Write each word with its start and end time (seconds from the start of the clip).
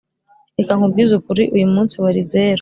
reka 0.57 0.71
nkubwize 0.77 1.11
ukuri 1.15 1.43
uyu 1.55 1.67
munsi 1.73 1.95
wari 2.03 2.21
zero 2.31 2.49